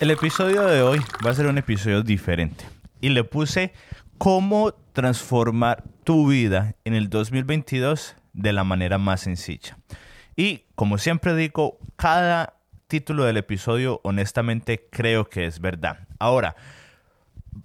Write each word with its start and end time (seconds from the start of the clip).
El 0.00 0.10
episodio 0.10 0.62
de 0.62 0.80
hoy 0.80 0.98
va 1.24 1.30
a 1.30 1.34
ser 1.34 1.46
un 1.46 1.58
episodio 1.58 2.02
diferente 2.02 2.64
y 3.02 3.10
le 3.10 3.22
puse 3.22 3.74
cómo 4.16 4.72
transformar 4.94 5.84
tu 6.04 6.26
vida 6.26 6.74
en 6.86 6.94
el 6.94 7.10
2022 7.10 8.16
de 8.32 8.52
la 8.54 8.64
manera 8.64 8.96
más 8.96 9.20
sencilla. 9.20 9.76
Y 10.36 10.64
como 10.74 10.96
siempre 10.96 11.36
digo, 11.36 11.76
cada 11.96 12.54
título 12.86 13.24
del 13.24 13.36
episodio 13.36 14.00
honestamente 14.02 14.88
creo 14.90 15.28
que 15.28 15.44
es 15.44 15.60
verdad. 15.60 16.08
Ahora, 16.18 16.56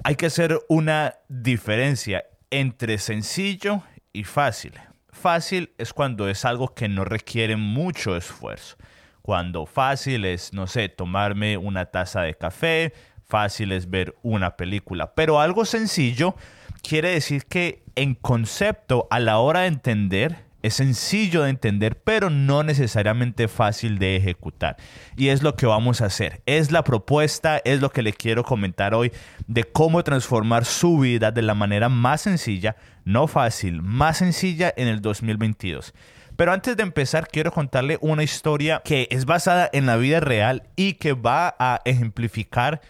hay 0.03 0.17
que 0.17 0.25
hacer 0.25 0.59
una 0.67 1.15
diferencia 1.29 2.25
entre 2.51 2.97
sencillo 2.97 3.81
y 4.11 4.25
fácil. 4.25 4.73
Fácil 5.09 5.71
es 5.77 5.93
cuando 5.93 6.27
es 6.27 6.43
algo 6.43 6.73
que 6.73 6.89
no 6.89 7.05
requiere 7.05 7.55
mucho 7.55 8.17
esfuerzo. 8.17 8.75
Cuando 9.25 9.65
fácil 9.65 10.23
es, 10.23 10.53
no 10.53 10.67
sé, 10.67 10.87
tomarme 10.87 11.57
una 11.57 11.87
taza 11.87 12.21
de 12.21 12.35
café, 12.35 12.93
fácil 13.25 13.71
es 13.71 13.89
ver 13.89 14.13
una 14.21 14.55
película. 14.55 15.15
Pero 15.15 15.41
algo 15.41 15.65
sencillo 15.65 16.35
quiere 16.87 17.09
decir 17.09 17.45
que 17.45 17.81
en 17.95 18.13
concepto, 18.13 19.07
a 19.09 19.19
la 19.19 19.39
hora 19.39 19.61
de 19.61 19.69
entender, 19.69 20.45
es 20.61 20.75
sencillo 20.75 21.41
de 21.41 21.49
entender, 21.49 21.99
pero 22.03 22.29
no 22.29 22.61
necesariamente 22.61 23.47
fácil 23.47 23.97
de 23.97 24.15
ejecutar. 24.15 24.77
Y 25.17 25.29
es 25.29 25.41
lo 25.41 25.55
que 25.55 25.65
vamos 25.65 26.01
a 26.01 26.05
hacer. 26.05 26.43
Es 26.45 26.71
la 26.71 26.83
propuesta, 26.83 27.59
es 27.65 27.81
lo 27.81 27.89
que 27.89 28.03
le 28.03 28.13
quiero 28.13 28.43
comentar 28.43 28.93
hoy 28.93 29.11
de 29.47 29.63
cómo 29.63 30.03
transformar 30.03 30.65
su 30.65 30.99
vida 30.99 31.31
de 31.31 31.41
la 31.41 31.55
manera 31.55 31.89
más 31.89 32.21
sencilla, 32.21 32.75
no 33.05 33.25
fácil, 33.25 33.81
más 33.81 34.19
sencilla 34.19 34.71
en 34.77 34.87
el 34.87 35.01
2022. 35.01 35.95
Pero 36.35 36.51
antes 36.51 36.75
de 36.75 36.83
empezar, 36.83 37.27
quiero 37.27 37.51
contarle 37.51 37.97
una 38.01 38.23
historia 38.23 38.81
que 38.83 39.07
es 39.09 39.25
basada 39.25 39.69
en 39.71 39.85
la 39.85 39.95
vida 39.95 40.19
real 40.19 40.63
y 40.75 40.93
que 40.93 41.13
va 41.13 41.55
a 41.59 41.81
ejemplificar 41.85 42.81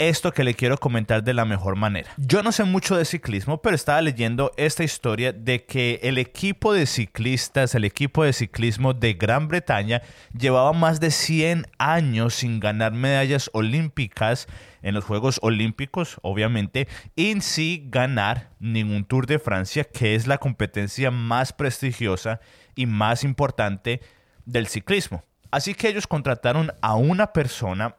esto 0.00 0.32
que 0.32 0.44
le 0.44 0.54
quiero 0.54 0.78
comentar 0.78 1.22
de 1.22 1.34
la 1.34 1.44
mejor 1.44 1.76
manera. 1.76 2.10
Yo 2.16 2.42
no 2.42 2.50
sé 2.50 2.64
mucho 2.64 2.96
de 2.96 3.04
ciclismo, 3.04 3.60
pero 3.60 3.76
estaba 3.76 4.00
leyendo 4.00 4.50
esta 4.56 4.82
historia 4.82 5.32
de 5.32 5.64
que 5.64 6.00
el 6.02 6.18
equipo 6.18 6.72
de 6.72 6.86
ciclistas, 6.86 7.74
el 7.74 7.84
equipo 7.84 8.24
de 8.24 8.32
ciclismo 8.32 8.94
de 8.94 9.12
Gran 9.12 9.46
Bretaña, 9.46 10.00
llevaba 10.36 10.72
más 10.72 11.00
de 11.00 11.10
100 11.10 11.66
años 11.78 12.34
sin 12.34 12.60
ganar 12.60 12.92
medallas 12.92 13.50
olímpicas 13.52 14.48
en 14.82 14.94
los 14.94 15.04
Juegos 15.04 15.38
Olímpicos, 15.42 16.16
obviamente, 16.22 16.88
y 17.14 17.38
sí 17.42 17.84
ganar 17.90 18.50
ningún 18.58 19.04
Tour 19.04 19.26
de 19.26 19.38
Francia, 19.38 19.84
que 19.84 20.14
es 20.14 20.26
la 20.26 20.38
competencia 20.38 21.10
más 21.10 21.52
prestigiosa 21.52 22.40
y 22.74 22.86
más 22.86 23.22
importante 23.22 24.00
del 24.46 24.66
ciclismo. 24.66 25.24
Así 25.50 25.74
que 25.74 25.88
ellos 25.88 26.06
contrataron 26.06 26.72
a 26.80 26.94
una 26.94 27.32
persona 27.32 27.96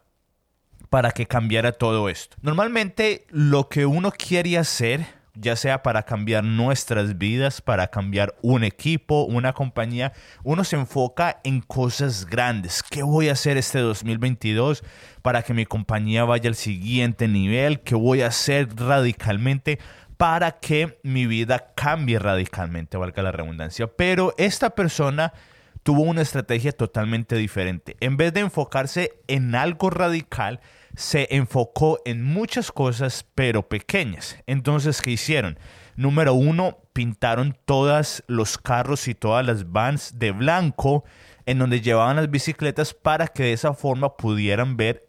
para 0.92 1.12
que 1.14 1.26
cambiara 1.26 1.72
todo 1.72 2.10
esto. 2.10 2.36
Normalmente 2.42 3.26
lo 3.30 3.70
que 3.70 3.86
uno 3.86 4.12
quiere 4.12 4.58
hacer, 4.58 5.06
ya 5.36 5.56
sea 5.56 5.84
para 5.84 6.04
cambiar 6.04 6.44
nuestras 6.44 7.18
vidas, 7.18 7.62
para 7.62 7.88
cambiar 7.88 8.36
un 8.42 8.66
equipo, 8.66 9.24
una 9.24 9.54
compañía, 9.54 10.12
uno 10.44 10.66
se 10.66 10.76
enfoca 10.76 11.40
en 11.46 11.62
cosas 11.62 12.26
grandes. 12.26 12.84
¿Qué 12.84 13.04
voy 13.04 13.30
a 13.30 13.32
hacer 13.32 13.56
este 13.56 13.80
2022 13.80 14.84
para 15.22 15.44
que 15.44 15.54
mi 15.54 15.66
compañía 15.66 16.26
vaya 16.26 16.50
al 16.50 16.56
siguiente 16.56 17.30
nivel? 17.30 17.80
¿Qué 17.80 17.96
voy 17.96 18.22
a 18.22 18.28
hacer 18.28 18.68
radicalmente? 18.76 19.80
para 20.18 20.60
que 20.60 21.00
mi 21.02 21.26
vida 21.26 21.74
cambie 21.74 22.20
radicalmente, 22.20 22.96
valga 22.96 23.24
la 23.24 23.32
redundancia. 23.32 23.88
Pero 23.88 24.36
esta 24.38 24.70
persona 24.70 25.34
tuvo 25.82 26.04
una 26.04 26.22
estrategia 26.22 26.74
totalmente 26.74 27.36
diferente. 27.36 27.98
En 28.02 28.18
vez 28.18 28.32
de 28.32 28.42
enfocarse 28.42 29.14
en 29.28 29.56
algo 29.56 29.90
radical, 29.90 30.60
se 30.96 31.28
enfocó 31.32 32.00
en 32.06 32.24
muchas 32.24 32.72
cosas, 32.72 33.26
pero 33.36 33.68
pequeñas. 33.68 34.38
Entonces, 34.48 35.02
¿qué 35.02 35.12
hicieron? 35.12 35.58
Número 35.96 36.34
uno, 36.34 36.78
pintaron 36.94 37.58
todos 37.66 38.24
los 38.28 38.58
carros 38.58 39.08
y 39.08 39.16
todas 39.16 39.46
las 39.46 39.72
vans 39.72 40.20
de 40.20 40.32
blanco 40.32 41.04
en 41.46 41.60
donde 41.60 41.82
llevaban 41.82 42.16
las 42.16 42.30
bicicletas 42.30 42.94
para 42.94 43.28
que 43.28 43.44
de 43.44 43.54
esa 43.54 43.74
forma 43.74 44.16
pudieran 44.18 44.78
ver 44.78 45.08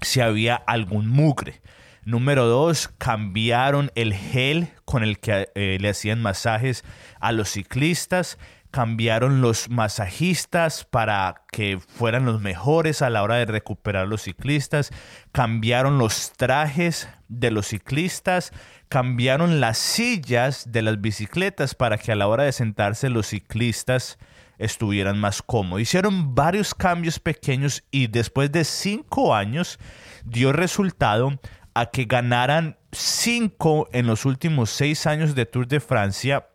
si 0.00 0.20
había 0.20 0.56
algún 0.56 1.08
mugre. 1.08 1.62
Número 2.04 2.46
dos, 2.46 2.88
cambiaron 2.98 3.92
el 3.94 4.12
gel 4.12 4.68
con 4.84 5.04
el 5.04 5.20
que 5.20 5.48
eh, 5.54 5.78
le 5.80 5.88
hacían 5.88 6.20
masajes 6.20 6.84
a 7.20 7.30
los 7.30 7.50
ciclistas 7.50 8.38
cambiaron 8.72 9.42
los 9.42 9.68
masajistas 9.68 10.84
para 10.84 11.44
que 11.52 11.78
fueran 11.78 12.24
los 12.24 12.40
mejores 12.40 13.02
a 13.02 13.10
la 13.10 13.22
hora 13.22 13.36
de 13.36 13.44
recuperar 13.44 14.08
los 14.08 14.22
ciclistas, 14.22 14.90
cambiaron 15.30 15.98
los 15.98 16.32
trajes 16.32 17.08
de 17.28 17.50
los 17.50 17.68
ciclistas, 17.68 18.50
cambiaron 18.88 19.60
las 19.60 19.76
sillas 19.78 20.72
de 20.72 20.82
las 20.82 21.00
bicicletas 21.00 21.74
para 21.74 21.98
que 21.98 22.12
a 22.12 22.16
la 22.16 22.26
hora 22.26 22.44
de 22.44 22.52
sentarse 22.52 23.10
los 23.10 23.28
ciclistas 23.28 24.18
estuvieran 24.58 25.18
más 25.18 25.42
cómodos. 25.42 25.82
Hicieron 25.82 26.34
varios 26.34 26.74
cambios 26.74 27.20
pequeños 27.20 27.84
y 27.90 28.06
después 28.06 28.50
de 28.50 28.64
cinco 28.64 29.34
años 29.34 29.78
dio 30.24 30.52
resultado 30.52 31.38
a 31.74 31.86
que 31.86 32.06
ganaran 32.06 32.78
cinco 32.90 33.88
en 33.92 34.06
los 34.06 34.24
últimos 34.24 34.70
seis 34.70 35.06
años 35.06 35.34
de 35.34 35.44
Tour 35.46 35.66
de 35.68 35.80
Francia 35.80 36.46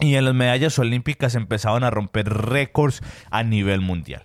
y 0.00 0.14
en 0.14 0.24
las 0.24 0.34
medallas 0.34 0.78
olímpicas 0.78 1.34
empezaban 1.34 1.84
a 1.84 1.90
romper 1.90 2.28
récords 2.28 3.00
a 3.30 3.42
nivel 3.42 3.80
mundial. 3.80 4.22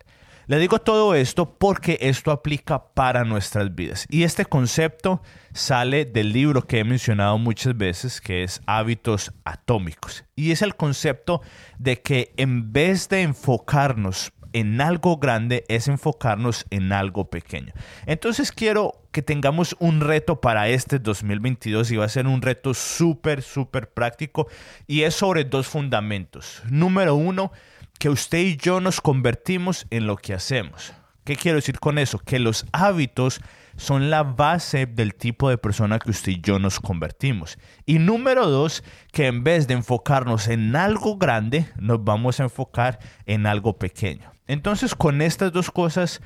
Le 0.47 0.59
digo 0.59 0.79
todo 0.79 1.13
esto 1.13 1.57
porque 1.57 1.97
esto 1.99 2.31
aplica 2.31 2.93
para 2.93 3.25
nuestras 3.25 3.75
vidas. 3.75 4.05
Y 4.09 4.23
este 4.23 4.45
concepto 4.45 5.21
sale 5.51 6.05
del 6.05 6.31
libro 6.31 6.61
que 6.61 6.79
he 6.79 6.83
mencionado 6.85 7.37
muchas 7.37 7.75
veces, 7.75 8.21
que 8.21 8.43
es 8.43 8.61
Hábitos 8.65 9.33
Atómicos. 9.43 10.23
Y 10.37 10.51
es 10.51 10.61
el 10.61 10.77
concepto 10.77 11.41
de 11.79 12.01
que 12.01 12.33
en 12.37 12.71
vez 12.71 13.09
de 13.09 13.23
enfocarnos 13.23 14.31
en 14.59 14.81
algo 14.81 15.17
grande 15.17 15.65
es 15.67 15.87
enfocarnos 15.87 16.65
en 16.71 16.91
algo 16.91 17.29
pequeño. 17.29 17.73
Entonces 18.07 18.51
quiero 18.51 19.03
que 19.11 19.21
tengamos 19.21 19.75
un 19.79 20.01
reto 20.01 20.41
para 20.41 20.67
este 20.67 20.97
2022 20.97 21.91
y 21.91 21.97
va 21.97 22.05
a 22.05 22.09
ser 22.09 22.25
un 22.25 22.41
reto 22.41 22.73
súper, 22.73 23.43
súper 23.43 23.91
práctico 23.91 24.47
y 24.87 25.03
es 25.03 25.13
sobre 25.13 25.43
dos 25.43 25.67
fundamentos. 25.67 26.63
Número 26.69 27.13
uno, 27.13 27.51
que 27.99 28.09
usted 28.09 28.39
y 28.39 28.57
yo 28.57 28.79
nos 28.79 28.99
convertimos 28.99 29.85
en 29.91 30.07
lo 30.07 30.17
que 30.17 30.33
hacemos. 30.33 30.91
¿Qué 31.23 31.35
quiero 31.35 31.57
decir 31.57 31.79
con 31.79 31.99
eso? 31.99 32.17
Que 32.17 32.39
los 32.39 32.65
hábitos 32.71 33.41
son 33.77 34.09
la 34.09 34.23
base 34.23 34.87
del 34.87 35.15
tipo 35.15 35.49
de 35.49 35.57
persona 35.57 35.99
que 35.99 36.09
usted 36.09 36.33
y 36.33 36.41
yo 36.41 36.59
nos 36.59 36.79
convertimos. 36.79 37.57
Y 37.85 37.99
número 37.99 38.49
dos, 38.49 38.83
que 39.11 39.27
en 39.27 39.43
vez 39.43 39.67
de 39.67 39.75
enfocarnos 39.75 40.47
en 40.47 40.75
algo 40.75 41.17
grande, 41.17 41.67
nos 41.77 42.03
vamos 42.03 42.39
a 42.39 42.43
enfocar 42.43 42.99
en 43.25 43.45
algo 43.45 43.77
pequeño. 43.77 44.31
Entonces, 44.47 44.95
con 44.95 45.21
estas 45.21 45.53
dos 45.53 45.71
cosas 45.71 46.21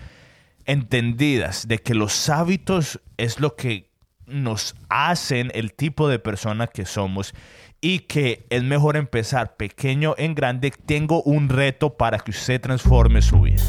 entendidas, 0.65 1.67
de 1.67 1.79
que 1.79 1.93
los 1.93 2.29
hábitos 2.29 3.01
es 3.17 3.39
lo 3.39 3.55
que 3.55 3.91
nos 4.25 4.75
hacen 4.89 5.51
el 5.53 5.73
tipo 5.73 6.07
de 6.07 6.19
persona 6.19 6.67
que 6.67 6.85
somos 6.85 7.33
y 7.81 7.99
que 7.99 8.45
es 8.49 8.63
mejor 8.63 8.95
empezar 8.95 9.57
pequeño 9.57 10.15
en 10.17 10.35
grande, 10.35 10.71
tengo 10.85 11.21
un 11.23 11.49
reto 11.49 11.97
para 11.97 12.19
que 12.19 12.31
usted 12.31 12.61
transforme 12.61 13.21
su 13.21 13.41
vida. 13.41 13.63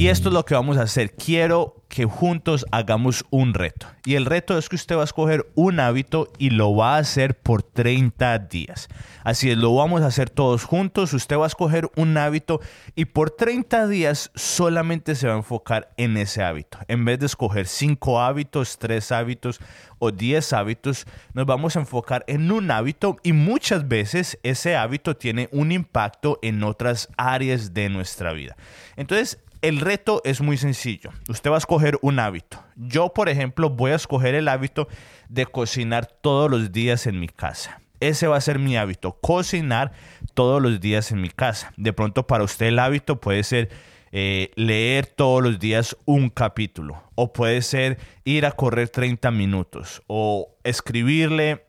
Y 0.00 0.08
esto 0.08 0.30
es 0.30 0.32
lo 0.32 0.46
que 0.46 0.54
vamos 0.54 0.78
a 0.78 0.84
hacer. 0.84 1.12
Quiero 1.12 1.84
que 1.90 2.06
juntos 2.06 2.64
hagamos 2.70 3.22
un 3.28 3.52
reto. 3.52 3.86
Y 4.06 4.14
el 4.14 4.24
reto 4.24 4.56
es 4.56 4.70
que 4.70 4.76
usted 4.76 4.96
va 4.96 5.02
a 5.02 5.04
escoger 5.04 5.52
un 5.56 5.78
hábito 5.78 6.32
y 6.38 6.48
lo 6.48 6.74
va 6.74 6.94
a 6.94 7.00
hacer 7.00 7.38
por 7.38 7.62
30 7.62 8.38
días. 8.38 8.88
Así 9.24 9.50
es, 9.50 9.58
lo 9.58 9.74
vamos 9.74 10.00
a 10.00 10.06
hacer 10.06 10.30
todos 10.30 10.64
juntos. 10.64 11.12
Usted 11.12 11.36
va 11.36 11.44
a 11.44 11.48
escoger 11.48 11.90
un 11.96 12.16
hábito 12.16 12.62
y 12.94 13.04
por 13.04 13.30
30 13.30 13.88
días 13.88 14.30
solamente 14.34 15.14
se 15.16 15.26
va 15.26 15.34
a 15.34 15.36
enfocar 15.36 15.92
en 15.98 16.16
ese 16.16 16.42
hábito. 16.42 16.78
En 16.88 17.04
vez 17.04 17.18
de 17.18 17.26
escoger 17.26 17.66
5 17.66 18.22
hábitos, 18.22 18.78
3 18.78 19.12
hábitos 19.12 19.60
o 19.98 20.12
10 20.12 20.54
hábitos, 20.54 21.04
nos 21.34 21.44
vamos 21.44 21.76
a 21.76 21.80
enfocar 21.80 22.24
en 22.26 22.50
un 22.50 22.70
hábito 22.70 23.18
y 23.22 23.34
muchas 23.34 23.86
veces 23.86 24.38
ese 24.44 24.76
hábito 24.76 25.14
tiene 25.18 25.50
un 25.52 25.72
impacto 25.72 26.38
en 26.40 26.64
otras 26.64 27.10
áreas 27.18 27.74
de 27.74 27.90
nuestra 27.90 28.32
vida. 28.32 28.56
Entonces, 28.96 29.38
el 29.62 29.80
reto 29.80 30.22
es 30.24 30.40
muy 30.40 30.56
sencillo. 30.56 31.10
Usted 31.28 31.50
va 31.50 31.56
a 31.56 31.58
escoger 31.58 31.98
un 32.02 32.18
hábito. 32.18 32.62
Yo, 32.76 33.12
por 33.12 33.28
ejemplo, 33.28 33.70
voy 33.70 33.92
a 33.92 33.96
escoger 33.96 34.34
el 34.34 34.48
hábito 34.48 34.88
de 35.28 35.46
cocinar 35.46 36.06
todos 36.06 36.50
los 36.50 36.72
días 36.72 37.06
en 37.06 37.20
mi 37.20 37.28
casa. 37.28 37.80
Ese 38.00 38.26
va 38.26 38.36
a 38.36 38.40
ser 38.40 38.58
mi 38.58 38.76
hábito, 38.76 39.18
cocinar 39.20 39.92
todos 40.32 40.62
los 40.62 40.80
días 40.80 41.12
en 41.12 41.20
mi 41.20 41.28
casa. 41.28 41.72
De 41.76 41.92
pronto 41.92 42.26
para 42.26 42.44
usted 42.44 42.66
el 42.66 42.78
hábito 42.78 43.20
puede 43.20 43.42
ser 43.42 43.68
eh, 44.12 44.50
leer 44.56 45.06
todos 45.06 45.42
los 45.42 45.58
días 45.58 45.96
un 46.06 46.30
capítulo 46.30 47.02
o 47.14 47.32
puede 47.32 47.62
ser 47.62 47.98
ir 48.24 48.46
a 48.46 48.52
correr 48.52 48.88
30 48.88 49.30
minutos 49.30 50.02
o 50.06 50.56
escribirle 50.64 51.66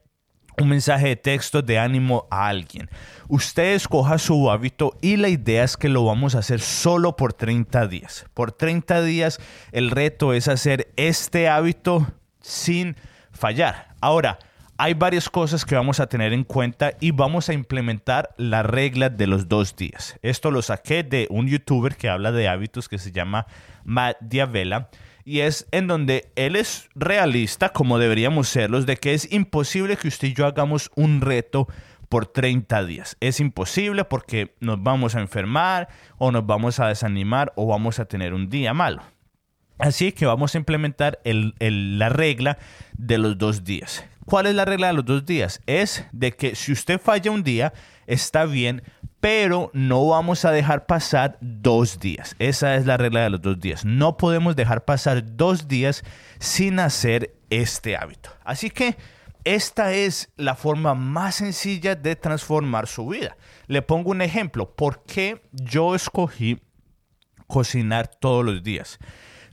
un 0.62 0.69
mensaje 0.69 1.08
de 1.08 1.16
texto 1.16 1.62
de 1.62 1.80
ánimo 1.80 2.28
a 2.30 2.48
alguien. 2.48 2.90
Usted 3.28 3.74
escoja 3.74 4.18
su 4.18 4.50
hábito 4.52 4.98
y 5.02 5.18
la 5.18 5.30
idea 5.30 5.63
es 5.63 5.78
que 5.78 5.90
lo 5.90 6.06
vamos 6.06 6.36
a 6.36 6.40
hacer 6.40 6.62
solo 6.62 7.16
por 7.16 7.34
30 7.34 7.88
días. 7.88 8.25
Por 8.34 8.52
30 8.52 9.02
días 9.04 9.40
el 9.72 9.92
reto 9.92 10.34
es 10.34 10.48
hacer 10.48 10.92
este 10.96 11.50
hábito 11.50 12.08
sin 12.42 12.96
fallar. 13.31 13.96
Ahora, 14.02 14.40
hay 14.78 14.96
varias 14.96 15.30
cosas 15.30 15.63
que 15.63 15.75
vamos 15.75 16.00
a 16.00 16.08
tener 16.08 16.34
en 16.34 16.44
cuenta 16.44 16.94
y 17.00 17.12
vamos 17.12 17.50
a 17.50 17.54
implementar 17.54 18.34
la 18.38 18.63
regla 18.63 19.10
de 19.10 19.28
los 19.28 19.48
dos 19.48 19.75
días. 19.75 20.18
Esto 20.24 20.50
lo 20.50 20.63
saqué 20.63 21.04
de 21.04 21.28
un 21.30 21.48
youtuber 21.48 21.96
que 21.96 22.10
habla 22.10 22.31
de 22.31 22.48
hábitos 22.48 22.90
que 22.90 22.98
se 22.98 23.12
llama 23.12 23.46
Matt 23.84 24.18
Diavela 24.22 24.90
y 25.24 25.40
es 25.40 25.68
en 25.72 25.88
donde 25.88 26.32
él 26.36 26.56
es 26.56 26.90
realista, 26.96 27.70
como 27.70 28.00
deberíamos 28.00 28.50
serlos, 28.50 28.86
de 28.86 28.98
que 28.98 29.14
es 29.14 29.32
imposible 29.32 29.98
que 29.98 30.08
usted 30.08 30.30
y 30.30 30.34
yo 30.34 30.46
hagamos 30.46 30.92
un 30.96 31.22
reto 31.22 31.68
por 32.10 32.26
30 32.26 32.84
días. 32.86 33.18
Es 33.22 33.40
imposible 33.40 34.04
porque 34.04 34.56
nos 34.60 34.84
vamos 34.84 35.16
a 35.16 35.22
enfermar 35.22 35.88
o 36.18 36.32
nos 36.32 36.46
vamos 36.46 36.80
a 36.80 36.88
desanimar 36.88 37.54
o 37.56 37.68
vamos 37.68 38.00
a 38.00 38.06
tener 38.06 38.34
un 38.34 38.50
día 38.50 38.74
malo. 38.74 39.02
Así 39.80 40.12
que 40.12 40.26
vamos 40.26 40.54
a 40.54 40.60
implementar 40.60 41.20
la 41.24 42.10
regla 42.10 42.58
de 42.98 43.18
los 43.18 43.38
dos 43.38 43.64
días. 43.64 44.06
¿Cuál 44.26 44.46
es 44.46 44.56
la 44.56 44.66
regla 44.66 44.88
de 44.88 44.94
los 44.94 45.06
dos 45.06 45.26
días? 45.26 45.62
Es 45.66 46.06
de 46.12 46.34
que 46.34 46.56
si 46.56 46.72
usted 46.72 47.02
falla 47.02 47.32
un 47.32 47.44
día, 47.44 47.74
está 48.06 48.46
bien, 48.46 48.84
pero 49.22 49.70
no 49.74 50.08
vamos 50.08 50.46
a 50.46 50.52
dejar 50.52 50.88
pasar 50.88 51.38
dos 51.40 52.00
días. 52.00 52.36
Esa 52.40 52.76
es 52.76 52.88
la 52.88 52.98
regla 52.98 53.22
de 53.22 53.30
los 53.30 53.42
dos 53.42 53.60
días. 53.60 53.86
No 53.86 54.18
podemos 54.18 54.56
dejar 54.56 54.84
pasar 54.84 55.38
dos 55.38 55.68
días 55.68 56.04
sin 56.40 56.80
hacer 56.80 57.36
este 57.52 57.96
hábito. 57.96 58.32
Así 58.44 58.72
que 58.72 58.98
esta 59.44 59.94
es 59.94 60.30
la 60.38 60.56
forma 60.56 60.96
más 60.96 61.36
sencilla 61.36 61.94
de 61.94 62.16
transformar 62.16 62.88
su 62.88 63.08
vida. 63.08 63.38
Le 63.68 63.84
pongo 63.84 64.10
un 64.10 64.24
ejemplo. 64.24 64.76
¿Por 64.76 65.04
qué 65.04 65.44
yo 65.52 65.94
escogí 65.94 66.60
cocinar 67.46 68.08
todos 68.08 68.44
los 68.44 68.64
días? 68.64 68.98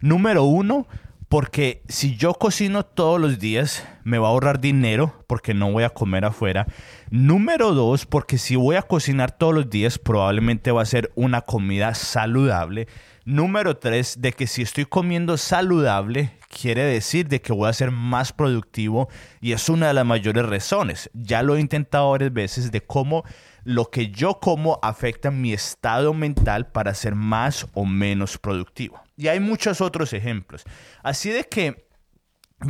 Número 0.00 0.44
uno, 0.44 0.86
porque 1.28 1.82
si 1.88 2.16
yo 2.16 2.34
cocino 2.34 2.84
todos 2.84 3.20
los 3.20 3.38
días, 3.38 3.86
me 4.02 4.18
va 4.18 4.28
a 4.28 4.30
ahorrar 4.30 4.60
dinero 4.60 5.24
porque 5.26 5.52
no 5.52 5.70
voy 5.70 5.84
a 5.84 5.90
comer 5.90 6.24
afuera. 6.24 6.66
Número 7.10 7.74
dos, 7.74 8.06
porque 8.06 8.38
si 8.38 8.56
voy 8.56 8.76
a 8.76 8.82
cocinar 8.82 9.32
todos 9.32 9.54
los 9.54 9.68
días, 9.68 9.98
probablemente 9.98 10.72
va 10.72 10.82
a 10.82 10.86
ser 10.86 11.12
una 11.14 11.42
comida 11.42 11.94
saludable. 11.94 12.88
Número 13.26 13.76
tres, 13.76 14.22
de 14.22 14.32
que 14.32 14.46
si 14.46 14.62
estoy 14.62 14.86
comiendo 14.86 15.36
saludable, 15.36 16.32
quiere 16.48 16.82
decir 16.84 17.28
de 17.28 17.42
que 17.42 17.52
voy 17.52 17.68
a 17.68 17.74
ser 17.74 17.90
más 17.90 18.32
productivo 18.32 19.10
y 19.42 19.52
es 19.52 19.68
una 19.68 19.88
de 19.88 19.94
las 19.94 20.06
mayores 20.06 20.46
razones. 20.46 21.10
Ya 21.12 21.42
lo 21.42 21.56
he 21.56 21.60
intentado 21.60 22.10
varias 22.10 22.32
veces 22.32 22.72
de 22.72 22.80
cómo 22.80 23.24
lo 23.68 23.90
que 23.90 24.08
yo 24.08 24.40
como 24.40 24.78
afecta 24.80 25.30
mi 25.30 25.52
estado 25.52 26.14
mental 26.14 26.68
para 26.68 26.94
ser 26.94 27.14
más 27.14 27.66
o 27.74 27.84
menos 27.84 28.38
productivo. 28.38 28.98
Y 29.14 29.28
hay 29.28 29.40
muchos 29.40 29.82
otros 29.82 30.14
ejemplos. 30.14 30.64
Así 31.02 31.28
de 31.28 31.44
que 31.44 31.86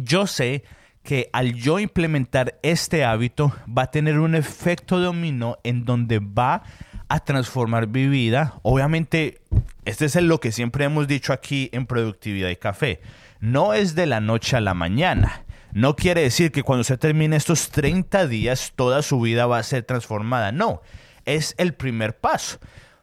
yo 0.03 0.27
sé 0.27 0.65
que 1.05 1.31
al 1.33 1.55
yo 1.55 1.79
implementar 1.79 2.59
este 2.65 3.05
hábito 3.05 3.55
va 3.67 3.83
a 3.83 3.91
tener 3.93 4.19
un 4.19 4.35
efecto 4.35 4.99
dominó 4.99 5.59
en 5.63 5.85
donde 5.85 6.19
va 6.19 6.65
a 7.09 7.21
transformar 7.21 7.87
mi 7.87 8.09
vida. 8.09 8.55
Obviamente, 8.65 9.41
este 9.85 10.07
es 10.07 10.17
lo 10.17 10.41
que 10.41 10.51
siempre 10.51 10.85
hemos 10.85 11.07
dicho 11.07 11.33
aquí 11.33 11.71
en 11.73 11.87
Productividad 11.87 12.49
y 12.49 12.57
Café. 12.57 13.01
No 13.39 13.73
es 13.73 13.95
de 13.95 14.07
la 14.07 14.19
noche 14.19 14.57
a 14.57 14.61
la 14.61 14.75
mañana. 14.75 15.45
No 15.73 15.97
quiere 15.97 16.23
decir 16.23 16.51
que 16.51 16.63
cuando 16.63 16.85
se 16.85 16.97
termine 16.97 17.37
estos 17.37 17.71
30 17.71 18.27
días 18.27 18.73
toda 18.75 19.03
su 19.03 19.21
vida 19.21 19.47
va 19.47 19.59
a 19.59 19.63
ser 19.63 19.83
transformada. 19.85 20.53
No, 20.53 20.83
es 21.25 21.55
el 21.59 21.75
primer 21.75 22.19
paso. 22.19 22.59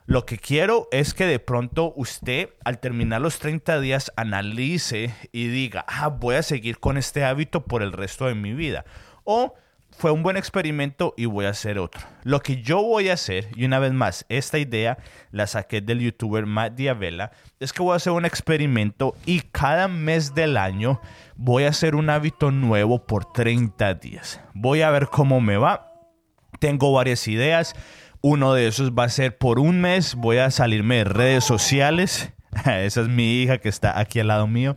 Lo 0.08 0.26
que 0.26 0.38
quiero 0.38 0.88
es 0.92 1.14
que 1.14 1.26
de 1.26 1.40
pronto 1.40 1.94
usted 1.96 2.50
al 2.64 2.80
terminar 2.80 3.22
los 3.22 3.40
30 3.40 3.80
días 3.80 4.12
analice 4.16 5.14
y 5.32 5.48
diga, 5.48 5.84
ah, 5.88 6.10
voy 6.10 6.36
a 6.36 6.44
seguir 6.44 6.80
con 6.80 6.98
este 6.98 7.24
hábito 7.24 7.66
por 7.66 7.82
el 7.82 7.92
resto 7.92 8.28
de 8.28 8.36
mi 8.36 8.54
vida. 8.54 8.86
O 9.24 9.56
fue 9.98 10.12
un 10.12 10.24
buen 10.24 10.38
experimento 10.38 11.14
y 11.18 11.26
voy 11.26 11.46
a 11.46 11.50
hacer 11.50 11.80
otro. 11.80 12.02
Lo 12.24 12.42
que 12.42 12.62
yo 12.62 12.82
voy 12.82 13.10
a 13.10 13.14
hacer, 13.14 13.48
y 13.56 13.66
una 13.66 13.80
vez 13.80 13.94
más, 13.94 14.26
esta 14.30 14.58
idea 14.58 14.98
la 15.32 15.48
saqué 15.48 15.82
del 15.82 16.00
youtuber 16.00 16.46
Matt 16.46 16.76
Diavela, 16.76 17.32
es 17.60 17.72
que 17.72 17.82
voy 17.82 17.94
a 17.94 17.98
hacer 17.98 18.14
un 18.14 18.26
experimento 18.26 19.16
y 19.26 19.42
cada 19.42 19.88
mes 19.88 20.36
del 20.36 20.58
año 20.58 21.02
voy 21.36 21.64
a 21.64 21.70
hacer 21.70 21.96
un 21.96 22.10
hábito 22.10 22.52
nuevo 22.52 23.06
por 23.06 23.32
30 23.32 23.94
días. 23.96 24.42
Voy 24.54 24.82
a 24.82 24.90
ver 24.90 25.08
cómo 25.08 25.40
me 25.40 25.58
va. 25.58 25.94
Tengo 26.60 26.92
varias 26.92 27.28
ideas. 27.28 27.74
Uno 28.22 28.54
de 28.54 28.68
esos 28.68 28.92
va 28.92 29.06
a 29.06 29.10
ser 29.10 29.38
por 29.38 29.60
un 29.60 29.82
mes 29.82 30.16
voy 30.16 30.38
a 30.38 30.52
salirme 30.52 30.98
de 30.98 31.04
redes 31.06 31.44
sociales. 31.44 32.34
Esa 32.66 33.02
es 33.02 33.08
mi 33.08 33.42
hija 33.42 33.60
que 33.60 33.70
está 33.70 34.00
aquí 34.00 34.20
al 34.20 34.28
lado 34.28 34.48
mío 34.48 34.76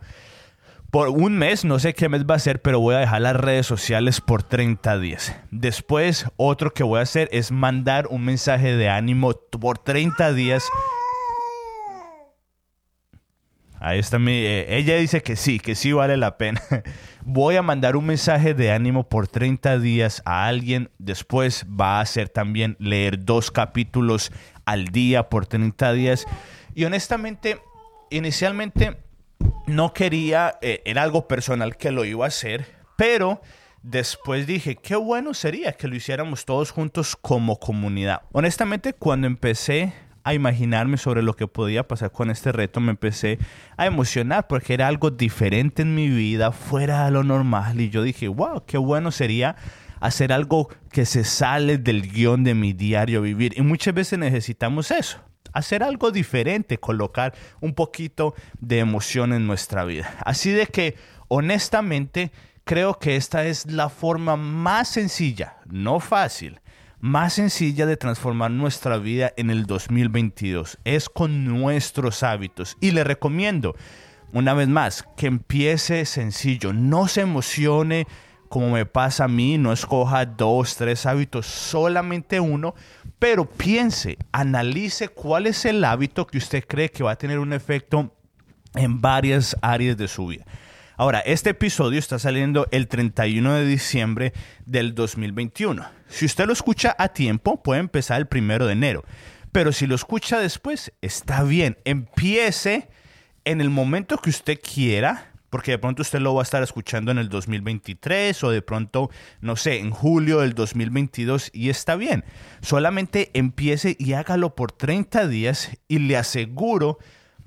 por 0.91 1.09
un 1.09 1.37
mes, 1.37 1.65
no 1.65 1.77
sé 1.77 1.93
qué 1.93 2.09
mes 2.09 2.25
va 2.25 2.35
a 2.35 2.39
ser, 2.39 2.61
pero 2.61 2.79
voy 2.79 2.95
a 2.95 2.99
dejar 2.99 3.21
las 3.21 3.35
redes 3.35 3.67
sociales 3.67 4.21
por 4.21 4.41
30 4.41 4.97
días. 4.97 5.35
Después, 5.51 6.25
otro 6.35 6.73
que 6.73 6.83
voy 6.83 6.99
a 6.99 7.03
hacer 7.03 7.29
es 7.31 7.51
mandar 7.51 8.07
un 8.07 8.25
mensaje 8.25 8.75
de 8.75 8.89
ánimo 8.89 9.33
por 9.33 9.77
30 9.77 10.33
días. 10.33 10.63
Ahí 13.79 13.99
está 13.99 14.19
mi... 14.19 14.31
Eh, 14.31 14.77
ella 14.77 14.95
dice 14.97 15.21
que 15.21 15.35
sí, 15.35 15.59
que 15.59 15.75
sí 15.75 15.93
vale 15.93 16.17
la 16.17 16.37
pena. 16.37 16.61
voy 17.23 17.55
a 17.55 17.61
mandar 17.61 17.95
un 17.95 18.07
mensaje 18.07 18.53
de 18.53 18.71
ánimo 18.71 19.07
por 19.07 19.27
30 19.27 19.77
días 19.79 20.21
a 20.25 20.47
alguien. 20.47 20.89
Después 20.97 21.65
va 21.69 22.01
a 22.01 22.05
ser 22.05 22.29
también 22.29 22.75
leer 22.79 23.23
dos 23.23 23.51
capítulos 23.51 24.31
al 24.65 24.87
día 24.87 25.29
por 25.29 25.45
30 25.45 25.93
días. 25.93 26.25
Y 26.73 26.85
honestamente, 26.85 27.61
inicialmente 28.09 28.97
no 29.69 29.93
quería, 29.93 30.57
eh, 30.61 30.81
era 30.85 31.03
algo 31.03 31.27
personal 31.27 31.77
que 31.77 31.91
lo 31.91 32.05
iba 32.05 32.25
a 32.25 32.27
hacer, 32.27 32.65
pero 32.97 33.41
después 33.81 34.45
dije, 34.45 34.75
qué 34.75 34.95
bueno 34.95 35.33
sería 35.33 35.73
que 35.73 35.87
lo 35.87 35.95
hiciéramos 35.95 36.45
todos 36.45 36.71
juntos 36.71 37.15
como 37.15 37.59
comunidad. 37.59 38.23
Honestamente, 38.31 38.93
cuando 38.93 39.27
empecé 39.27 39.93
a 40.23 40.33
imaginarme 40.33 40.97
sobre 40.97 41.23
lo 41.23 41.35
que 41.35 41.47
podía 41.47 41.87
pasar 41.87 42.11
con 42.11 42.29
este 42.29 42.51
reto, 42.51 42.79
me 42.79 42.91
empecé 42.91 43.39
a 43.77 43.85
emocionar 43.85 44.47
porque 44.47 44.73
era 44.73 44.87
algo 44.87 45.11
diferente 45.11 45.81
en 45.81 45.95
mi 45.95 46.09
vida, 46.09 46.51
fuera 46.51 47.05
de 47.05 47.11
lo 47.11 47.23
normal. 47.23 47.79
Y 47.79 47.89
yo 47.89 48.03
dije, 48.03 48.27
wow, 48.27 48.63
qué 48.65 48.77
bueno 48.77 49.11
sería 49.11 49.55
hacer 50.01 50.33
algo 50.33 50.69
que 50.91 51.05
se 51.05 51.23
sale 51.23 51.77
del 51.77 52.11
guion 52.11 52.43
de 52.43 52.53
mi 52.53 52.73
diario 52.73 53.21
vivir. 53.21 53.53
Y 53.57 53.61
muchas 53.61 53.93
veces 53.93 54.19
necesitamos 54.19 54.91
eso 54.91 55.19
hacer 55.53 55.83
algo 55.83 56.11
diferente, 56.11 56.77
colocar 56.77 57.33
un 57.61 57.73
poquito 57.73 58.33
de 58.59 58.79
emoción 58.79 59.33
en 59.33 59.47
nuestra 59.47 59.85
vida. 59.85 60.15
Así 60.25 60.51
de 60.51 60.67
que, 60.67 60.95
honestamente, 61.27 62.31
creo 62.63 62.99
que 62.99 63.15
esta 63.15 63.45
es 63.45 63.65
la 63.71 63.89
forma 63.89 64.35
más 64.35 64.89
sencilla, 64.89 65.57
no 65.65 65.99
fácil, 65.99 66.59
más 66.99 67.33
sencilla 67.33 67.85
de 67.85 67.97
transformar 67.97 68.51
nuestra 68.51 68.97
vida 68.97 69.33
en 69.37 69.49
el 69.49 69.65
2022. 69.65 70.77
Es 70.83 71.09
con 71.09 71.45
nuestros 71.45 72.23
hábitos. 72.23 72.77
Y 72.81 72.91
le 72.91 73.03
recomiendo, 73.03 73.75
una 74.33 74.53
vez 74.53 74.67
más, 74.67 75.05
que 75.17 75.27
empiece 75.27 76.05
sencillo, 76.05 76.73
no 76.73 77.07
se 77.07 77.21
emocione 77.21 78.05
como 78.49 78.71
me 78.71 78.85
pasa 78.85 79.25
a 79.25 79.27
mí, 79.27 79.57
no 79.57 79.71
escoja 79.71 80.25
dos, 80.25 80.75
tres 80.75 81.05
hábitos, 81.05 81.45
solamente 81.45 82.39
uno, 82.39 82.75
pero 83.19 83.49
piense, 83.49 84.17
analice 84.31 85.07
cuál 85.07 85.47
es 85.47 85.65
el 85.65 85.83
hábito 85.85 86.27
que 86.27 86.39
usted 86.39 86.65
cree 86.67 86.89
que 86.89 87.03
va 87.03 87.11
a 87.11 87.17
tener 87.17 87.39
un 87.39 87.53
efecto 87.53 88.13
en 88.75 88.99
varias 89.01 89.55
áreas 89.61 89.97
de 89.97 90.07
su 90.07 90.27
vida. 90.27 90.45
Ahora, 90.97 91.19
este 91.19 91.51
episodio 91.51 91.97
está 91.97 92.19
saliendo 92.19 92.67
el 92.71 92.89
31 92.89 93.53
de 93.53 93.65
diciembre 93.65 94.33
del 94.65 94.95
2021. 94.95 95.85
Si 96.09 96.25
usted 96.25 96.45
lo 96.45 96.51
escucha 96.51 96.93
a 96.97 97.09
tiempo, 97.09 97.63
puede 97.63 97.79
empezar 97.79 98.19
el 98.19 98.27
primero 98.27 98.65
de 98.65 98.73
enero. 98.73 99.05
Pero 99.53 99.71
si 99.71 99.87
lo 99.87 99.95
escucha 99.95 100.39
después, 100.39 100.91
está 101.01 101.43
bien. 101.43 101.77
Empiece 101.85 102.89
en 103.45 103.61
el 103.61 103.69
momento 103.69 104.17
que 104.17 104.29
usted 104.29 104.59
quiera 104.59 105.31
porque 105.49 105.71
de 105.71 105.79
pronto 105.79 106.01
usted 106.01 106.19
lo 106.19 106.33
va 106.33 106.41
a 106.41 106.43
estar 106.43 106.63
escuchando 106.63 107.11
en 107.11 107.17
el 107.17 107.29
2023 107.29 108.43
o 108.43 108.51
de 108.51 108.61
pronto, 108.61 109.09
no 109.41 109.55
sé, 109.55 109.79
en 109.79 109.91
julio 109.91 110.39
del 110.39 110.53
2022 110.53 111.49
y 111.53 111.69
está 111.69 111.95
bien. 111.95 112.23
Solamente 112.61 113.31
empiece 113.33 113.95
y 113.99 114.13
hágalo 114.13 114.55
por 114.55 114.71
30 114.71 115.27
días 115.27 115.71
y 115.87 115.99
le 115.99 116.17
aseguro 116.17 116.99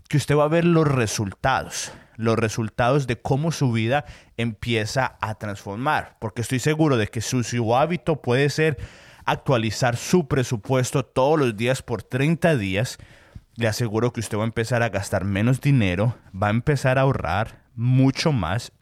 que 0.09 0.17
usted 0.17 0.37
va 0.37 0.45
a 0.45 0.49
ver 0.49 0.65
los 0.65 0.87
resultados, 0.87 1.93
los 2.17 2.39
resultados 2.39 3.07
de 3.07 3.21
cómo 3.21 3.51
su 3.53 3.73
vida 3.73 4.05
empieza 4.37 5.17
a 5.21 5.37
transformar, 5.37 6.17
porque 6.21 6.43
estoy 6.43 6.59
seguro 6.59 6.97
de 6.97 7.09
que 7.09 7.21
su, 7.21 7.43
su 7.43 7.75
hábito 7.75 8.21
puede 8.21 8.51
ser 8.51 8.77
actualizar 9.25 9.97
su 9.97 10.29
presupuesto 10.29 11.05
todos 11.05 11.39
los 11.39 11.57
días 11.57 11.83
por 11.83 12.03
30 12.03 12.57
días. 12.57 12.99
Le 13.57 13.69
aseguro 13.69 14.13
que 14.13 14.21
usted 14.21 14.37
va 14.37 14.43
a 14.43 14.47
empezar 14.47 14.83
a 14.83 14.89
gastar 14.89 15.25
menos 15.25 15.61
dinero, 15.61 16.17
va 16.35 16.49
a 16.49 16.51
empezar 16.51 16.99
a 16.99 17.03
ahorrar, 17.03 17.62
mucho 17.75 18.33
más 18.33 18.73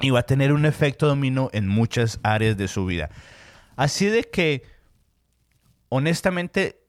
y 0.00 0.10
va 0.10 0.20
a 0.20 0.26
tener 0.26 0.52
un 0.52 0.64
efecto 0.64 1.06
dominó 1.06 1.50
en 1.52 1.68
muchas 1.68 2.20
áreas 2.22 2.56
de 2.56 2.68
su 2.68 2.86
vida. 2.86 3.10
Así 3.76 4.06
de 4.06 4.24
que, 4.24 4.62
honestamente, 5.88 6.80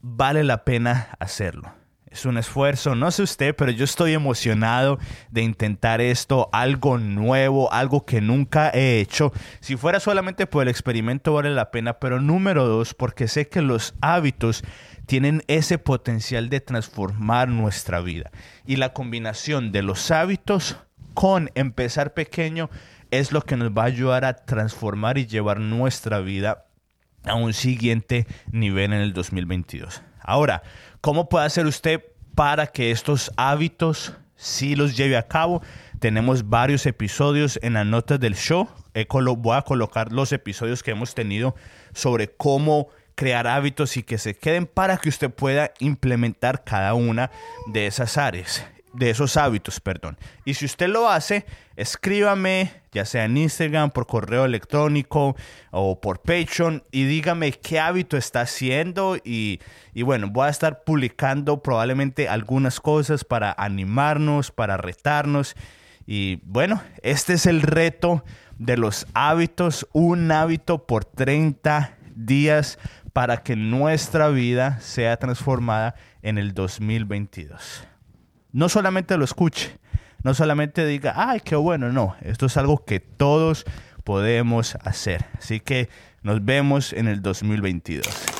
vale 0.00 0.44
la 0.44 0.64
pena 0.64 1.16
hacerlo. 1.18 1.72
Es 2.10 2.24
un 2.24 2.38
esfuerzo, 2.38 2.94
no 2.94 3.10
sé 3.10 3.22
usted, 3.22 3.54
pero 3.54 3.70
yo 3.70 3.84
estoy 3.84 4.14
emocionado 4.14 4.98
de 5.30 5.42
intentar 5.42 6.00
esto, 6.00 6.48
algo 6.52 6.98
nuevo, 6.98 7.72
algo 7.72 8.04
que 8.04 8.20
nunca 8.20 8.70
he 8.70 9.00
hecho. 9.00 9.32
Si 9.60 9.76
fuera 9.76 10.00
solamente 10.00 10.46
por 10.46 10.62
el 10.62 10.68
experimento 10.68 11.34
vale 11.34 11.50
la 11.50 11.70
pena, 11.70 11.98
pero 11.98 12.20
número 12.20 12.66
dos, 12.66 12.94
porque 12.94 13.28
sé 13.28 13.48
que 13.48 13.62
los 13.62 13.94
hábitos 14.00 14.62
tienen 15.06 15.42
ese 15.48 15.78
potencial 15.78 16.48
de 16.48 16.60
transformar 16.60 17.48
nuestra 17.48 18.00
vida. 18.00 18.30
Y 18.66 18.76
la 18.76 18.92
combinación 18.92 19.72
de 19.72 19.82
los 19.82 20.10
hábitos 20.10 20.76
con 21.14 21.50
empezar 21.54 22.14
pequeño 22.14 22.70
es 23.10 23.32
lo 23.32 23.42
que 23.42 23.56
nos 23.56 23.70
va 23.70 23.82
a 23.82 23.86
ayudar 23.86 24.24
a 24.24 24.34
transformar 24.34 25.18
y 25.18 25.26
llevar 25.26 25.60
nuestra 25.60 26.20
vida 26.20 26.66
a 27.24 27.34
un 27.34 27.52
siguiente 27.52 28.26
nivel 28.52 28.92
en 28.92 29.00
el 29.00 29.12
2022. 29.12 30.02
Ahora, 30.28 30.62
¿cómo 31.00 31.30
puede 31.30 31.46
hacer 31.46 31.64
usted 31.64 32.04
para 32.34 32.66
que 32.66 32.90
estos 32.90 33.32
hábitos 33.38 34.12
sí 34.36 34.76
los 34.76 34.94
lleve 34.94 35.16
a 35.16 35.26
cabo? 35.26 35.62
Tenemos 36.00 36.50
varios 36.50 36.84
episodios 36.84 37.58
en 37.62 37.72
las 37.72 37.86
notas 37.86 38.20
del 38.20 38.36
show. 38.36 38.68
Voy 39.38 39.56
a 39.56 39.62
colocar 39.62 40.12
los 40.12 40.32
episodios 40.32 40.82
que 40.82 40.90
hemos 40.90 41.14
tenido 41.14 41.54
sobre 41.94 42.28
cómo 42.28 42.88
crear 43.14 43.46
hábitos 43.46 43.96
y 43.96 44.02
que 44.02 44.18
se 44.18 44.36
queden 44.36 44.66
para 44.66 44.98
que 44.98 45.08
usted 45.08 45.30
pueda 45.30 45.72
implementar 45.78 46.62
cada 46.62 46.92
una 46.92 47.30
de 47.72 47.86
esas 47.86 48.18
áreas 48.18 48.66
de 48.92 49.10
esos 49.10 49.36
hábitos, 49.36 49.80
perdón. 49.80 50.18
Y 50.44 50.54
si 50.54 50.64
usted 50.64 50.88
lo 50.88 51.08
hace, 51.08 51.44
escríbame, 51.76 52.72
ya 52.92 53.04
sea 53.04 53.24
en 53.24 53.36
Instagram, 53.36 53.90
por 53.90 54.06
correo 54.06 54.44
electrónico 54.44 55.36
o 55.70 56.00
por 56.00 56.20
Patreon, 56.20 56.84
y 56.90 57.04
dígame 57.04 57.52
qué 57.52 57.80
hábito 57.80 58.16
está 58.16 58.42
haciendo. 58.42 59.16
Y, 59.24 59.60
y 59.94 60.02
bueno, 60.02 60.28
voy 60.30 60.46
a 60.46 60.50
estar 60.50 60.84
publicando 60.84 61.62
probablemente 61.62 62.28
algunas 62.28 62.80
cosas 62.80 63.24
para 63.24 63.54
animarnos, 63.56 64.50
para 64.50 64.76
retarnos. 64.76 65.54
Y 66.06 66.40
bueno, 66.44 66.82
este 67.02 67.34
es 67.34 67.46
el 67.46 67.62
reto 67.62 68.24
de 68.58 68.76
los 68.76 69.06
hábitos, 69.14 69.86
un 69.92 70.32
hábito 70.32 70.86
por 70.86 71.04
30 71.04 71.96
días 72.14 72.78
para 73.12 73.42
que 73.42 73.56
nuestra 73.56 74.28
vida 74.28 74.80
sea 74.80 75.16
transformada 75.16 75.94
en 76.22 76.38
el 76.38 76.54
2022 76.54 77.88
no 78.52 78.68
solamente 78.68 79.16
lo 79.16 79.24
escuche, 79.24 79.78
no 80.22 80.34
solamente 80.34 80.86
diga, 80.86 81.14
ay, 81.16 81.40
qué 81.40 81.56
bueno, 81.56 81.92
no, 81.92 82.16
esto 82.22 82.46
es 82.46 82.56
algo 82.56 82.84
que 82.84 83.00
todos 83.00 83.64
podemos 84.04 84.76
hacer. 84.76 85.26
Así 85.38 85.60
que 85.60 85.88
nos 86.22 86.44
vemos 86.44 86.92
en 86.92 87.08
el 87.08 87.22
2022. 87.22 88.37